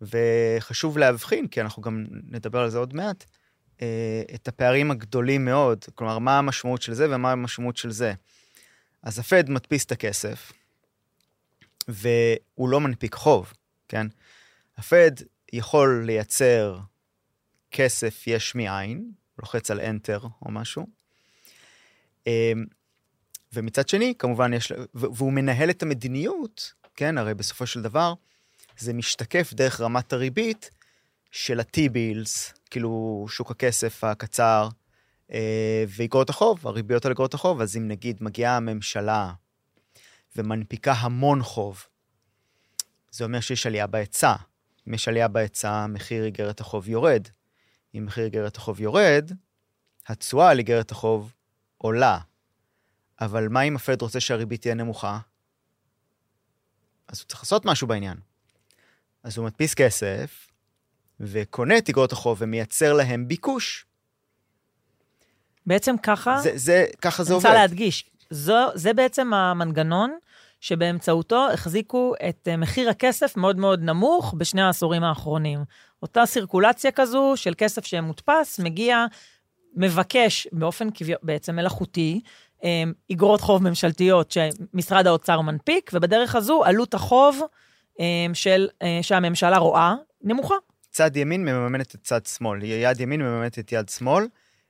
[0.00, 3.24] וחשוב להבחין, כי אנחנו גם נדבר על זה עוד מעט,
[3.82, 8.12] אה, את הפערים הגדולים מאוד, כלומר, מה המשמעות של זה ומה המשמעות של זה.
[9.02, 10.52] אז הפד מדפיס את הכסף,
[11.88, 13.52] והוא לא מנפיק חוב,
[13.88, 14.06] כן?
[14.76, 15.10] הפד
[15.52, 16.78] יכול לייצר
[17.70, 20.86] כסף יש מאין, לוחץ על Enter או משהו,
[22.26, 22.64] אמ,
[23.52, 28.14] ומצד שני, כמובן יש, והוא מנהל את המדיניות, כן, הרי בסופו של דבר,
[28.78, 30.70] זה משתקף דרך רמת הריבית
[31.30, 34.68] של ה-T-Bills, כאילו שוק הכסף הקצר,
[35.32, 39.32] אה, ואגרות החוב, הריביות על אגרות החוב, אז אם נגיד מגיעה הממשלה
[40.36, 41.84] ומנפיקה המון חוב,
[43.10, 44.34] זה אומר שיש עלייה בהיצע.
[44.88, 47.28] אם יש עלייה בהיצע, מחיר איגרת החוב יורד.
[47.98, 49.30] אם מחיר איגרת החוב יורד,
[50.06, 51.32] התשואה על איגרת החוב
[51.78, 52.18] עולה.
[53.20, 55.18] אבל מה אם הפד רוצה שהריבית תהיה נמוכה?
[57.08, 58.16] אז הוא צריך לעשות משהו בעניין.
[59.22, 60.48] אז הוא מדפיס כסף,
[61.20, 63.86] וקונה את איגרות החוב ומייצר להם ביקוש.
[65.66, 67.46] בעצם ככה, זה, זה, ככה זה אני עובד.
[67.46, 70.18] רוצה להדגיש, זו, זה בעצם המנגנון
[70.60, 75.64] שבאמצעותו החזיקו את אה, מחיר הכסף מאוד מאוד נמוך בשני העשורים האחרונים.
[76.02, 79.06] אותה סירקולציה כזו של כסף שמודפס, מגיע,
[79.76, 80.88] מבקש באופן
[81.22, 82.20] בעצם מלאכותי,
[82.64, 82.82] אה,
[83.12, 87.40] אגרות חוב ממשלתיות שמשרד האוצר מנפיק, ובדרך הזו עלות החוב
[88.00, 90.54] אה, של, אה, שהממשלה רואה נמוכה.
[90.90, 94.24] צד ימין מממנת את צד שמאל, יד ימין מממנת את יד שמאל,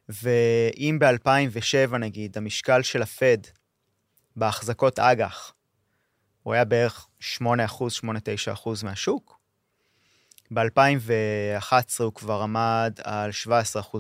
[0.08, 3.38] ואם ב-2007 נגיד, המשקל של הפד
[4.36, 5.52] בהחזקות אג"ח,
[6.42, 8.04] הוא היה בערך 8%, 8-9%
[8.84, 9.37] מהשוק,
[10.50, 13.48] ב-2011 הוא כבר עמד על 17%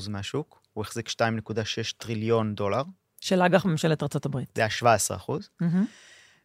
[0.08, 1.14] מהשוק, הוא החזיק 2.6
[1.98, 2.82] טריליון דולר,
[3.20, 4.38] של אג"ח ממשלת ארה"ב.
[4.54, 4.68] זה היה
[5.18, 5.84] 17%, מהמם.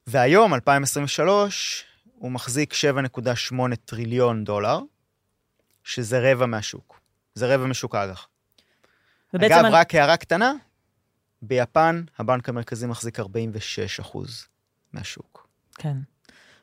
[0.07, 4.79] והיום, 2023, הוא מחזיק 7.8 טריליון דולר,
[5.83, 6.99] שזה רבע מהשוק.
[7.35, 8.27] זה רבע משוק האג"ח.
[9.33, 10.53] ובעצם אגב, אני- רק הערה קטנה,
[11.41, 14.45] ביפן הבנק המרכזי מחזיק 46 אחוז
[14.93, 15.47] מהשוק.
[15.75, 15.97] כן.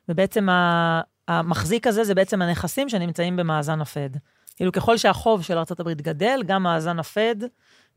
[0.08, 4.10] ובעצם ה- המחזיק הזה זה בעצם הנכסים שנמצאים במאזן הפד.
[4.56, 7.36] כאילו, ככל שהחוב של ארה"ב גדל, גם מאזן הפד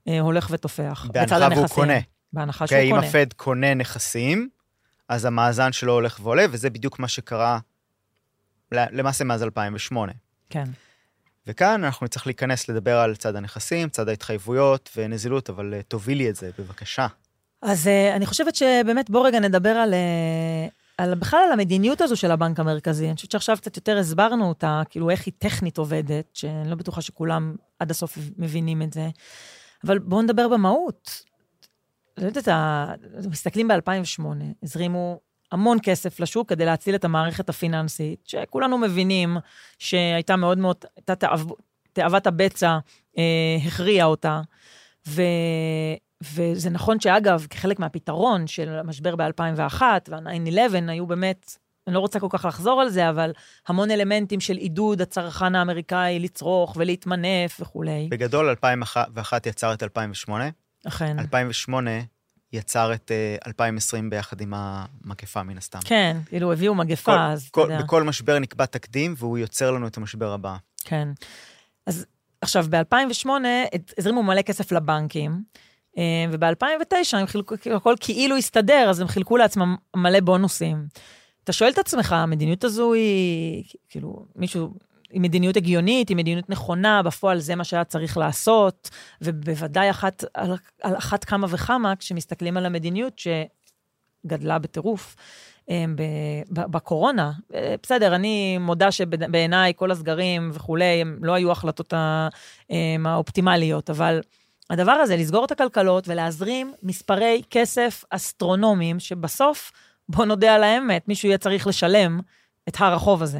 [0.08, 1.08] אה, הולך ותופח.
[1.14, 1.68] בהנחה והוא.
[1.68, 2.00] קונה.
[2.34, 3.08] בהנחה שהוא אוקיי, אם קונה.
[3.08, 4.50] הפד קונה נכסים,
[5.10, 7.60] אז המאזן שלו הולך ועולה, וזה בדיוק מה שקרה
[8.72, 10.12] למעשה מאז 2008.
[10.50, 10.64] כן.
[11.48, 16.36] וכאן אנחנו נצטרך להיכנס לדבר על צד הנכסים, צד ההתחייבויות ונזילות, אבל אה, תובילי את
[16.36, 17.08] זה, בבקשה.
[17.62, 22.16] אז uh, אני חושבת שבאמת בוא רגע נדבר על, uh, על בכלל על המדיניות הזו
[22.16, 23.08] של הבנק המרכזי.
[23.08, 27.02] אני חושבת שעכשיו קצת יותר הסברנו אותה, כאילו איך היא טכנית עובדת, שאני לא בטוחה
[27.02, 29.10] שכולם עד הסוף מבינים את זה.
[29.84, 31.24] אבל בואו נדבר במהות.
[32.18, 32.48] לא יודעת,
[33.30, 34.24] מסתכלים ב-2008,
[34.64, 35.20] הזרימו
[35.52, 39.38] המון כסף לשוק כדי להציל את המערכת הפיננסית, שכולנו מבינים
[39.80, 41.56] שהייתה מאוד מאוד, הייתה תאו,
[41.94, 42.78] תאוות הבצע,
[43.18, 44.42] אה, הכריעה אותה.
[45.08, 45.22] ו...
[46.34, 51.58] וזה נכון שאגב, כחלק מהפתרון של המשבר ב-2001 וה-9-11, היו באמת,
[51.88, 53.32] אני לא רוצה כל כך לחזור על זה, אבל
[53.68, 58.08] המון אלמנטים של עידוד הצרכן האמריקאי לצרוך ולהתמנף וכולי.
[58.12, 60.50] בגדול, 2001 יצר את 2008,
[60.88, 61.20] אכן.
[61.20, 61.92] 2008
[62.54, 65.80] יצר את אה, 2020 ביחד עם המגפה, מן הסתם.
[65.86, 67.84] כן, כאילו הביאו כל, מגפה, אז אתה כל, יודע.
[67.84, 70.56] בכל משבר נקבע תקדים, והוא יוצר לנו את המשבר הבא.
[70.84, 71.08] כן.
[71.88, 72.06] אז
[72.42, 73.30] עכשיו, ב-2008
[73.98, 75.62] הזרימו מלא כסף לבנקים, אה,
[76.32, 80.88] וב-2009 הם חילקו, הכל כאילו הסתדר, אז הם חילקו לעצמם מלא בונוסים.
[81.44, 84.74] אתה שואל את עצמך, המדיניות הזו היא, כאילו, מישהו,
[85.12, 88.90] היא מדיניות הגיונית, היא מדיניות נכונה, בפועל זה מה שהיה צריך לעשות,
[89.22, 95.16] ובוודאי אחת, על, על אחת כמה וכמה, כשמסתכלים על המדיניות שגדלה בטירוף.
[95.70, 95.86] אה,
[96.50, 97.32] בקורונה.
[97.54, 102.28] אה, בסדר, אני מודה שבעיניי כל הסגרים וכולי, הם לא היו החלטות ה-
[102.72, 104.22] אה, האופטימליות, אבל
[104.70, 109.72] הדבר הזה, לסגור את הכלכלות ולהזרים מספרי כסף אסטרונומיים, שבסוף,
[110.10, 112.20] בוא נודה על האמת, מישהו יהיה צריך לשלם
[112.70, 113.40] את הר החוב הזה.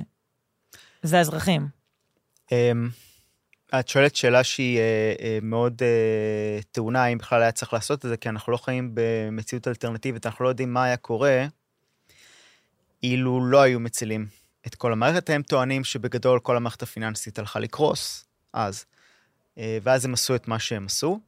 [1.04, 1.68] זה האזרחים.
[2.52, 2.90] אמ,
[3.80, 8.10] את שואלת שאלה שהיא אה, אה, מאוד אה, טעונה, אם בכלל היה צריך לעשות את
[8.10, 11.46] זה, כי אנחנו לא חיים במציאות אלטרנטיבית, אנחנו לא יודעים מה היה קורה
[13.04, 14.28] אילו לא היו מצילים
[14.68, 15.30] את כל המערכת.
[15.30, 18.86] הם טוענים שבגדול כל המערכת הפיננסית הלכה לקרוס אז,
[19.58, 21.20] ואז הם עשו את מה שהם עשו.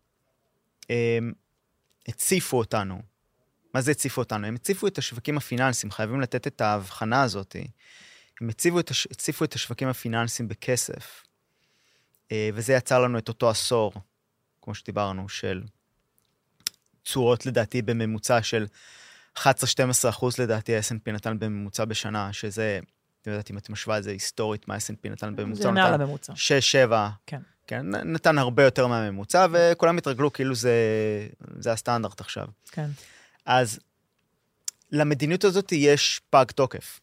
[2.08, 3.02] הציפו אותנו.
[3.74, 4.48] מה זה הציפו אותנו?
[4.48, 7.56] הם הציפו את השווקים הפיננסיים, חייבים לתת את ההבחנה הזאת.
[8.42, 9.08] הם הציבו את, הש...
[9.12, 11.24] הציפו את השווקים הפיננסיים בכסף,
[12.32, 13.94] אה, וזה יצר לנו את אותו עשור,
[14.62, 15.64] כמו שדיברנו, של
[17.04, 18.66] תשואות לדעתי בממוצע של
[19.38, 19.42] 11-12
[20.10, 22.80] אחוז לדעתי ה-S&P נתן בממוצע בשנה, שזה,
[23.28, 26.34] לא יודעת אם את משווה את זה היסטורית, מה ה-S&P נתן בממוצע, זה מעל הממוצע.
[26.34, 26.94] 6-7,
[27.26, 27.42] כן.
[27.68, 30.74] כן, נתן הרבה יותר מהממוצע, וכולם התרגלו כאילו זה,
[31.60, 32.48] זה הסטנדרט עכשיו.
[32.72, 32.90] כן.
[33.46, 33.80] אז
[34.92, 37.00] למדיניות הזאת יש פג תוקף.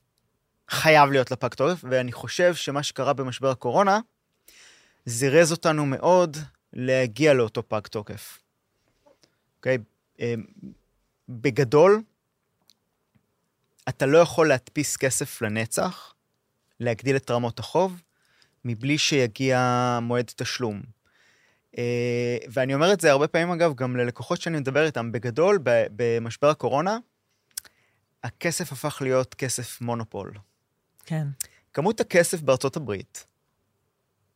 [0.71, 4.01] חייב להיות לה פג תוקף, ואני חושב שמה שקרה במשבר הקורונה,
[5.07, 6.37] זירז אותנו מאוד
[6.73, 8.39] להגיע לאותו פג תוקף.
[9.57, 9.79] אוקיי?
[10.21, 10.45] אמ,
[11.29, 12.03] בגדול,
[13.89, 16.12] אתה לא יכול להדפיס כסף לנצח,
[16.83, 18.03] להגדיל את רמות החוב,
[18.65, 20.83] מבלי שיגיע מועד תשלום.
[21.79, 25.13] אה, ואני אומר את זה הרבה פעמים, אגב, גם ללקוחות שאני מדבר איתם.
[25.13, 25.59] בגדול,
[25.97, 26.99] במשבר הקורונה,
[28.25, 30.33] הכסף הפך להיות כסף מונופול.
[31.07, 31.27] כן.
[31.73, 33.27] כמות הכסף בארצות הברית,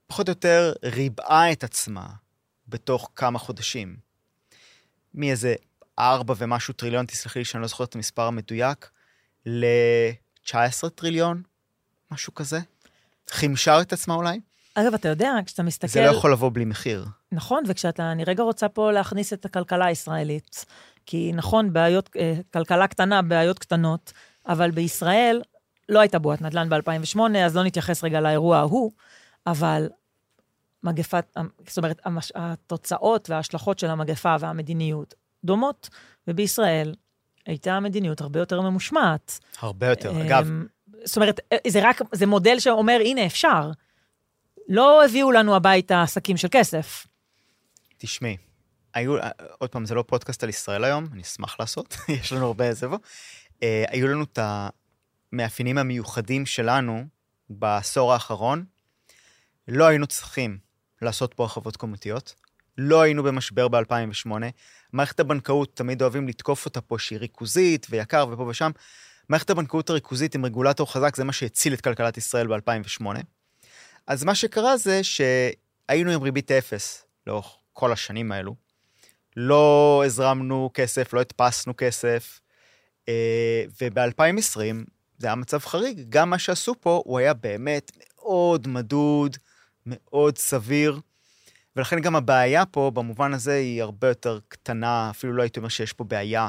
[0.06, 2.06] פחות או יותר ריבעה את עצמה
[2.68, 3.96] בתוך כמה חודשים.
[5.14, 5.54] מאיזה
[5.98, 8.90] ארבע ומשהו טריליון, תסלחי לי שאני לא זוכר את המספר המדויק,
[9.46, 11.42] ל-19 טריליון,
[12.10, 12.60] משהו כזה.
[13.30, 14.40] חימשה את עצמה אולי.
[14.74, 15.88] אגב, אתה יודע, כשאתה מסתכל...
[15.88, 17.06] זה לא יכול לבוא בלי מחיר.
[17.32, 20.64] נכון, וכשאתה, אני רגע רוצה פה להכניס את הכלכלה הישראלית,
[21.06, 24.12] כי נכון, בעיות, אה, כלכלה קטנה, בעיות קטנות,
[24.46, 25.42] אבל בישראל
[25.88, 28.92] לא הייתה בועת נדל"ן ב-2008, אז לא נתייחס רגע לאירוע ההוא,
[29.46, 29.88] אבל
[30.82, 31.36] מגפת,
[31.68, 35.14] זאת אומרת, המש, התוצאות וההשלכות של המגפה והמדיניות
[35.44, 35.88] דומות,
[36.28, 36.94] ובישראל
[37.46, 39.38] הייתה מדיניות הרבה יותר ממושמעת.
[39.60, 40.22] הרבה יותר.
[40.26, 40.66] אגב, אמ,
[41.06, 43.70] זאת אומרת, זה רק, זה מודל שאומר, הנה, אפשר.
[44.68, 47.06] לא הביאו לנו הביתה עסקים של כסף.
[47.98, 48.36] תשמעי,
[48.94, 49.16] היו,
[49.58, 52.88] עוד פעם, זה לא פודקאסט על ישראל היום, אני אשמח לעשות, יש לנו הרבה איזה
[52.88, 52.98] בו.
[53.62, 54.38] אה, היו לנו את
[55.32, 57.04] המאפיינים המיוחדים שלנו
[57.50, 58.64] בעשור האחרון.
[59.68, 60.58] לא היינו צריכים
[61.02, 62.34] לעשות פה הרחבות כמותיות,
[62.78, 64.30] לא היינו במשבר ב-2008.
[64.92, 68.70] מערכת הבנקאות, תמיד אוהבים לתקוף אותה פה, שהיא ריכוזית ויקר ופה ושם.
[69.28, 73.06] מערכת הבנקאות הריכוזית עם רגולטור חזק, זה מה שהציל את כלכלת ישראל ב-2008.
[74.06, 78.54] אז מה שקרה זה שהיינו עם ריבית אפס לאורך כל השנים האלו.
[79.36, 82.40] לא הזרמנו כסף, לא הדפסנו כסף,
[83.08, 84.58] אה, וב-2020
[85.18, 86.04] זה היה מצב חריג.
[86.08, 89.36] גם מה שעשו פה, הוא היה באמת מאוד מדוד,
[89.86, 91.00] מאוד סביר,
[91.76, 95.92] ולכן גם הבעיה פה, במובן הזה, היא הרבה יותר קטנה, אפילו לא הייתי אומר שיש
[95.92, 96.48] פה בעיה.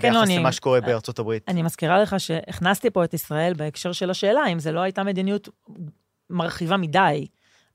[0.00, 1.42] כן, לא, ביחס אני- למה שקורה בארצות הברית.
[1.48, 5.48] אני מזכירה לך שהכנסתי פה את ישראל בהקשר של השאלה, אם זה לא הייתה מדיניות
[6.30, 7.26] מרחיבה מדי.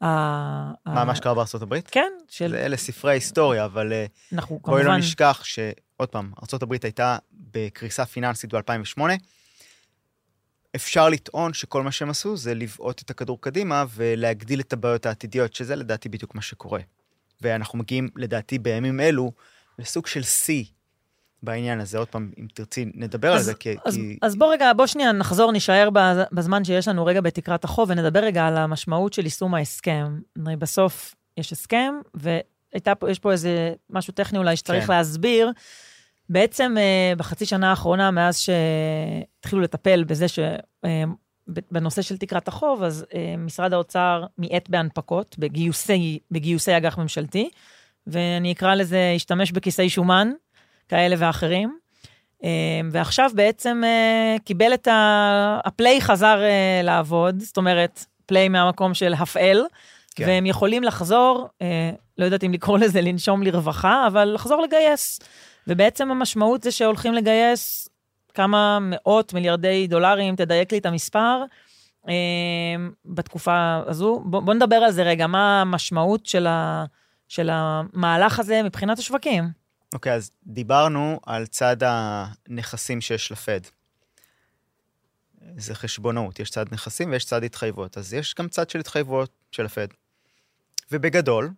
[0.01, 1.89] מה, מה שקרה בארצות הברית?
[1.91, 2.49] כן, של...
[2.49, 4.93] זה אלה ספרי ההיסטוריה, אבל אה, אנחנו בואי כמובן...
[4.93, 9.01] לא נשכח שעוד פעם, ארצות הברית הייתה בקריסה פיננסית ב-2008.
[10.75, 15.53] אפשר לטעון שכל מה שהם עשו זה לבעוט את הכדור קדימה ולהגדיל את הבעיות העתידיות,
[15.53, 16.79] שזה לדעתי בדיוק מה שקורה.
[17.41, 19.31] ואנחנו מגיעים, לדעתי, בימים אלו,
[19.79, 20.63] לסוג של שיא
[21.43, 21.97] בעניין הזה.
[21.97, 23.75] עוד פעם, אם תרצי, נדבר על אז, זה, כי...
[23.86, 24.17] אז, כי...
[24.21, 28.19] אז בוא רגע, בוא שנייה נחזור, נישאר בז- בזמן שיש לנו רגע בתקרת החוב, ונדבר
[28.19, 30.19] רגע על המשמעות של יישום ההסכם.
[30.45, 34.93] הרי בסוף יש הסכם, ויש פה איזה משהו טכני אולי שצריך כן.
[34.93, 35.51] להסביר.
[36.29, 40.39] בעצם אה, בחצי שנה האחרונה, מאז שהתחילו לטפל בזה ש...
[40.86, 41.03] אה,
[41.47, 47.49] בנושא של תקרת החוב, אז אה, משרד האוצר מיעט בהנפקות, בגיוסי, בגיוסי אג"ח ממשלתי,
[48.08, 50.32] ואני אקרא לזה, השתמש בכיסי שומן,
[50.93, 51.77] כאלה ואחרים.
[52.43, 52.49] אה,
[52.91, 55.60] ועכשיו בעצם אה, קיבל את ה...
[55.65, 59.63] הפליי חזר אה, לעבוד, זאת אומרת, פליי מהמקום של הפעל,
[60.15, 60.23] כן.
[60.27, 61.47] והם יכולים לחזור,
[62.17, 65.19] לא יודעת אם לקרוא לזה לנשום לרווחה, אבל לחזור לגייס.
[65.67, 67.89] ובעצם המשמעות זה שהולכים לגייס
[68.34, 71.43] כמה מאות מיליארדי דולרים, תדייק לי את המספר,
[73.06, 74.21] בתקופה הזו.
[74.25, 76.86] בוא, בוא נדבר על זה רגע, מה המשמעות של, ה,
[77.27, 79.62] של המהלך הזה מבחינת השווקים.
[79.93, 83.60] אוקיי, אז דיברנו על צד הנכסים שיש לפד.
[85.58, 89.65] זה חשבונאות, יש צד נכסים ויש צד התחייבויות, אז יש גם צד של התחייבויות של
[89.65, 89.88] הפד.
[90.91, 91.51] ובגדול,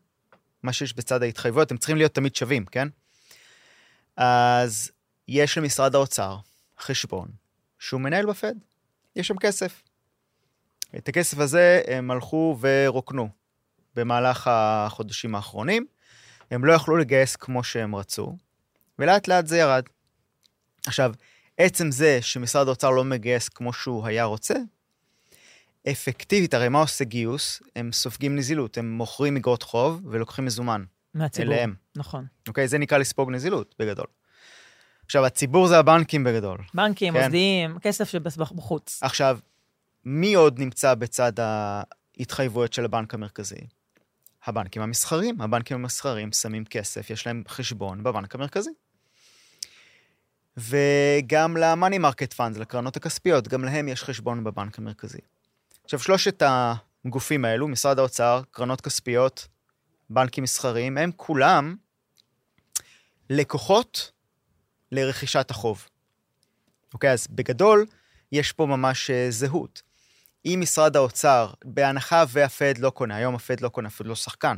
[0.64, 2.88] מה שיש בצד ההתחייבויות, הם צריכים להיות תמיד שווים, כן?
[4.18, 4.92] אז
[5.28, 6.38] יש למשרד האוצר
[6.80, 7.28] חשבון
[7.80, 8.54] שהוא מנהל בפד,
[9.16, 9.82] יש שם כסף.
[10.98, 13.30] את הכסף הזה הם הלכו ורוקנו
[13.96, 15.86] במהלך החודשים האחרונים.
[16.52, 18.38] הם לא יכלו לגייס כמו שהם רצו,
[19.00, 19.84] ולאט לאט זה ירד.
[20.88, 21.14] עכשיו,
[21.58, 24.56] עצם זה שמשרד האוצר לא מגייס כמו שהוא היה רוצה,
[25.92, 27.62] אפקטיבית, הרי מה עושה גיוס?
[27.76, 31.54] הם סופגים נזילות, הם מוכרים אגרות חוב ולוקחים מזומן מהציבור.
[31.54, 31.76] אליהם.
[31.96, 32.26] נכון.
[32.48, 32.68] אוקיי?
[32.68, 34.06] זה נקרא לספוג נזילות, בגדול.
[35.06, 36.58] עכשיו, הציבור זה הבנקים בגדול.
[36.74, 37.20] בנקים, כן.
[37.20, 39.00] מוסדיים, כסף שבחוץ.
[39.04, 39.40] עכשיו,
[40.06, 43.68] מי עוד נמצא בצד ההתחייבויות של הבנק המרכזי?
[44.46, 45.42] הבנקים המסחרים.
[45.42, 48.70] הבנקים המסחרים שמים כסף, יש להם חשבון בבנק המרכזי.
[50.58, 55.20] וגם ל-money market funds, לקרנות הכספיות, גם להם יש חשבון בבנק המרכזי.
[55.84, 59.48] עכשיו, שלושת הגופים האלו, משרד האוצר, קרנות כספיות,
[60.10, 61.76] בנקים מסחריים, הם כולם
[63.30, 64.12] לקוחות
[64.92, 65.88] לרכישת החוב.
[66.94, 67.86] אוקיי, אז בגדול,
[68.32, 69.82] יש פה ממש אה, זהות.
[70.46, 74.58] אם משרד האוצר, בהנחה והפד לא קונה, היום הפד לא קונה, הפד לא שחקן,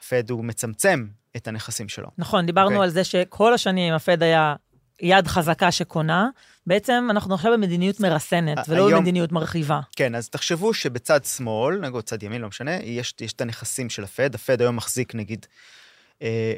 [0.00, 2.08] הפד הוא מצמצם את הנכסים שלו.
[2.18, 2.82] נכון, דיברנו אוקיי.
[2.84, 4.54] על זה שכל השנים הפד היה
[5.00, 6.28] יד חזקה שקונה.
[6.66, 9.80] בעצם אנחנו עכשיו במדיניות מרסנת, ה- ולא היום- במדיניות מרחיבה.
[9.96, 14.04] כן, אז תחשבו שבצד שמאל, נגיד צד ימין, לא משנה, יש, יש את הנכסים של
[14.04, 15.56] הפד, הפד היום מחזיק נגיד אה,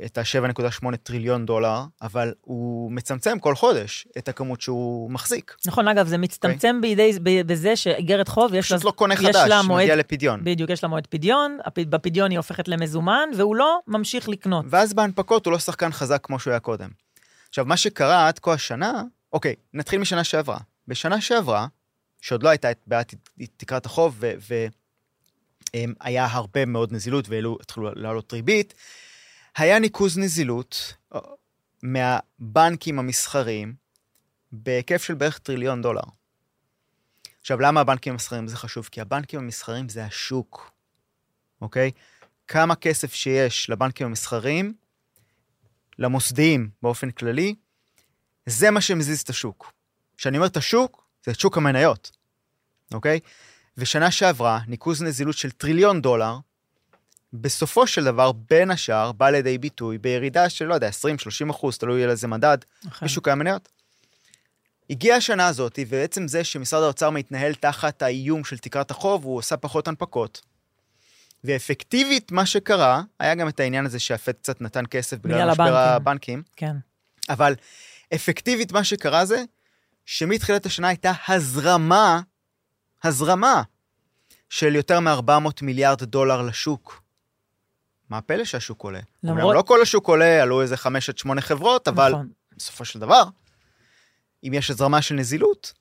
[0.04, 5.56] את ה-7.8 טריליון דולר, אבל הוא מצמצם כל חודש את הכמות שהוא מחזיק.
[5.66, 9.20] נכון, אגב, זה מצטמצם בידי, ב- בזה שאיגרת חוב, יש לה, פשוט לא קונה יש
[9.20, 10.40] חדש, לה מועד, מגיע לפדיון.
[10.44, 14.64] בדיוק, יש לה מועד פדיון, בפדיון היא הופכת למזומן, והוא לא ממשיך לקנות.
[14.68, 16.88] ואז בהנפקות הוא לא שחקן חזק כמו שהוא היה קודם.
[17.48, 20.58] עכשיו, מה שקרה עד כה השנה, אוקיי, נתחיל משנה שעברה.
[20.88, 21.66] בשנה שעברה,
[22.20, 23.14] שעוד לא הייתה את בעיית
[23.56, 24.22] תקרת החוב,
[25.74, 28.74] והיה הרבה מאוד נזילות והתחילו לעלות ריבית,
[29.56, 31.20] היה ניקוז נזילות אה,
[31.82, 33.74] מהבנקים המסחריים
[34.52, 36.02] בהיקף של בערך טריליון דולר.
[37.40, 38.88] עכשיו, למה הבנקים המסחריים זה חשוב?
[38.92, 40.70] כי הבנקים המסחריים זה השוק,
[41.60, 41.90] אוקיי?
[42.46, 44.74] כמה כסף שיש לבנקים המסחריים,
[45.98, 47.54] למוסדיים באופן כללי,
[48.46, 49.72] זה מה שמזיז את השוק.
[50.16, 52.10] כשאני אומר את השוק, זה את שוק המניות,
[52.94, 53.20] אוקיי?
[53.76, 56.38] ושנה שעברה, ניקוז נזילות של טריליון דולר,
[57.40, 62.04] בסופו של דבר, בין השאר, בא לידי ביטוי בירידה של, לא יודע, 20-30 אחוז, תלוי
[62.04, 63.08] על איזה מדד, נכון.
[63.08, 63.68] בשוק המניות.
[64.90, 69.56] הגיעה השנה הזאת, ובעצם זה שמשרד האוצר מתנהל תחת האיום של תקרת החוב, הוא עושה
[69.56, 70.40] פחות הנפקות.
[71.44, 75.76] ואפקטיבית, מה שקרה, היה גם את העניין הזה שהפד קצת נתן כסף בגלל משבר.
[75.76, 76.76] הבנקים, כן.
[77.28, 77.54] אבל
[78.14, 79.44] אפקטיבית מה שקרה זה
[80.06, 82.20] שמתחילת השנה הייתה הזרמה,
[83.04, 83.62] הזרמה
[84.50, 87.03] של יותר מ-400 מיליארד דולר לשוק.
[88.08, 89.00] מה הפלא שהשוק עולה?
[89.22, 89.54] למרות- למרות...
[89.54, 92.28] לא כל השוק עולה, עלו איזה 5 עד 8 חברות, אבל נכון.
[92.56, 93.22] בסופו של דבר,
[94.44, 95.72] אם יש הזרמה של נזילות,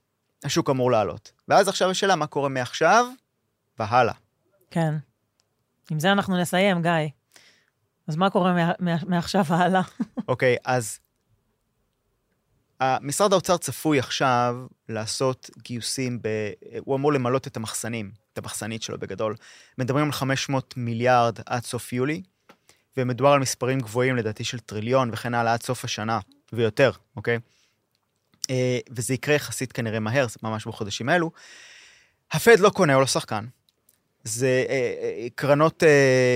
[0.44, 1.32] השוק אמור לעלות.
[1.48, 3.06] ואז עכשיו השאלה, מה קורה מעכשיו
[3.80, 4.14] והלאה.
[4.72, 4.94] כן.
[5.92, 6.92] עם זה אנחנו נסיים, גיא.
[8.08, 8.54] אז מה קורה
[9.08, 9.82] מעכשיו והלאה?
[10.28, 11.00] אוקיי, אז
[12.82, 14.56] אה, משרד האוצר צפוי עכשיו
[14.90, 16.28] לעשות גיוסים, ב...
[16.80, 19.36] הוא אמור למלות את המחסנים, את המחסנית שלו בגדול.
[19.78, 22.22] מדברים על 500 מיליארד עד סוף יולי,
[22.98, 26.20] ומדובר על מספרים גבוהים לדעתי של טריליון וכן הלאה עד סוף השנה,
[26.54, 27.40] ויותר, אוקיי?
[28.50, 31.32] אה, וזה יקרה יחסית כנראה מהר, זה ממש בחודשים האלו.
[32.32, 33.46] הפד לא קונה, הוא לא שחקן.
[34.24, 35.84] זה אה, אה, קרנות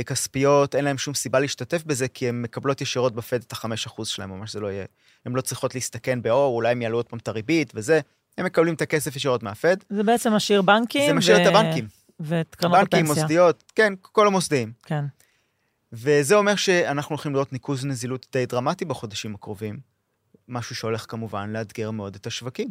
[0.06, 4.30] כספיות, אין להם שום סיבה להשתתף בזה, כי הן מקבלות ישירות בפד את ה-5% שלהם,
[4.30, 4.86] ממש זה לא יהיה.
[5.26, 8.00] הן לא צריכות להסתכן באור, אולי הם יעלו עוד פעם את הריבית וזה.
[8.38, 9.78] הם מקבלים את הכסף ישירות מהפד.
[9.90, 11.08] זה בעצם משאיר בנקים.
[11.08, 11.88] זה משאיר ו- את הבנקים.
[12.20, 13.24] ואת קרנות בנקים, הפנסיה.
[13.24, 14.72] מוסדיות, כן, כל המוסדיים.
[14.84, 15.06] כן.
[15.94, 19.80] וזה אומר שאנחנו הולכים לראות ניקוז נזילות די דרמטי בחודשים הקרובים.
[20.48, 22.70] משהו שהולך כמובן לאתגר מאוד את השווקים.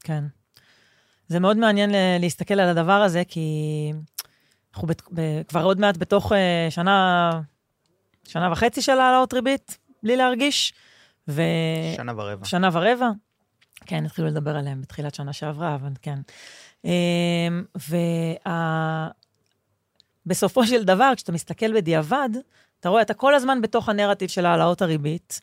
[0.00, 0.24] כן.
[1.28, 3.48] זה מאוד מעניין להסתכל על הדבר הזה, כי
[4.74, 7.30] אנחנו בת, ב, כבר עוד מעט בתוך אה, שנה,
[8.28, 10.72] שנה וחצי של העלאות ריבית, בלי להרגיש,
[11.28, 11.42] ו...
[11.96, 12.44] שנה ורבע.
[12.44, 13.10] שנה ורבע.
[13.86, 16.18] כן, התחילו לדבר עליהם בתחילת שנה שעברה, אבל כן.
[16.84, 16.90] אמ,
[17.88, 19.08] וה...
[20.26, 22.28] בסופו של דבר, כשאתה מסתכל בדיעבד,
[22.80, 25.40] אתה רואה, אתה כל הזמן בתוך הנרטיב של העלאות הריבית,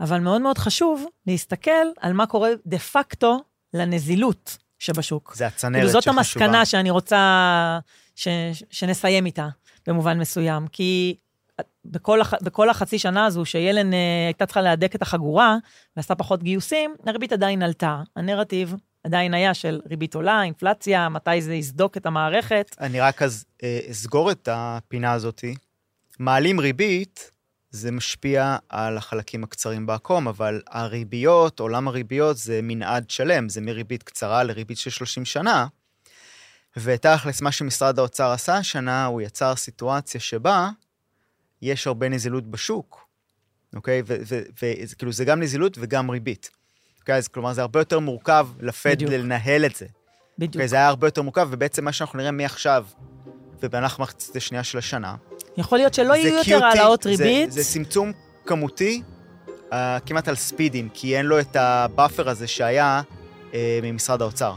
[0.00, 1.70] אבל מאוד מאוד חשוב להסתכל
[2.00, 3.40] על מה קורה דה פקטו
[3.74, 5.34] לנזילות שבשוק.
[5.36, 6.18] זה הצנרת כאילו זאת שחשובה.
[6.18, 7.78] המסקנה שאני רוצה
[8.14, 8.28] ש,
[8.70, 9.48] שנסיים איתה,
[9.86, 10.66] במובן מסוים.
[10.66, 11.16] כי
[11.90, 15.56] בכל, הח, בכל החצי שנה הזו, שילן אה, הייתה צריכה להדק את החגורה,
[15.96, 18.02] ועשתה פחות גיוסים, הריבית עדיין עלתה.
[18.16, 18.74] הנרטיב
[19.04, 22.76] עדיין היה של ריבית עולה, אינפלציה, מתי זה יסדוק את המערכת.
[22.80, 25.54] אני רק אז אה, אסגור את הפינה הזאתי.
[26.18, 27.30] מעלים ריבית,
[27.70, 34.02] זה משפיע על החלקים הקצרים בעקום, אבל הריביות, עולם הריביות זה מנעד שלם, זה מריבית
[34.02, 35.66] קצרה לריבית של 30 שנה.
[36.76, 40.70] ותכלס, מה שמשרד האוצר עשה השנה, הוא יצר סיטואציה שבה
[41.62, 43.06] יש הרבה נזילות בשוק,
[43.76, 44.02] אוקיי?
[44.92, 46.50] וכאילו זה גם נזילות וגם ריבית.
[47.00, 49.10] אוקיי, אז כלומר זה הרבה יותר מורכב לפד בדיוק.
[49.12, 49.86] לנהל את זה.
[50.38, 50.54] בדיוק.
[50.54, 52.86] אוקיי, זה היה הרבה יותר מורכב, ובעצם מה שאנחנו נראה מעכשיו,
[53.62, 55.16] ובמהלך מחצית השנייה של השנה,
[55.56, 57.52] יכול להיות שלא יהיו יותר העלאות זה- ריבית.
[57.52, 58.12] זה צמצום
[58.46, 59.02] כמותי,
[59.70, 59.74] אה,
[60.06, 63.02] כמעט על ספידים, כי אין לו את ה buffer הזה שהיה
[63.50, 64.54] אה, ממשרד האוצר.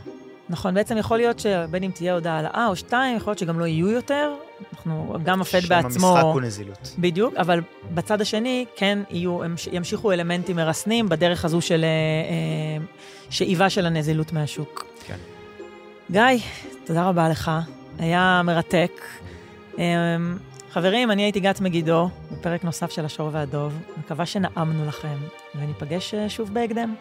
[0.52, 3.66] נכון, בעצם יכול להיות שבין אם תהיה עוד העלאה או שתיים, יכול להיות שגם לא
[3.66, 4.34] יהיו יותר.
[4.74, 6.08] אנחנו, גם הפד שם בעצמו...
[6.08, 6.96] המשחק הוא נזילות.
[7.00, 7.62] בדיוק, אבל
[7.94, 9.40] בצד השני כן יהיו,
[9.72, 12.86] ימשיכו אלמנטים מרסנים בדרך הזו של אה, אה,
[13.30, 14.86] שאיבה של הנזילות מהשוק.
[15.08, 15.18] כן.
[16.12, 16.44] גיא,
[16.86, 17.52] תודה רבה לך,
[18.00, 19.02] היה מרתק.
[19.80, 19.86] אה,
[20.72, 23.74] חברים, אני הייתי גת מגידו, בפרק נוסף של השור והדוב.
[23.98, 25.18] מקווה שנעמנו לכם,
[25.56, 26.96] וניפגש אה, שוב בהקדם.